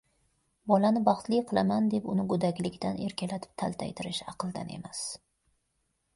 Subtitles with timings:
[0.69, 5.05] Bolani baxtli qilaman deb, uni go‘daklikdan erkalatib taltaytirish aqldan emas.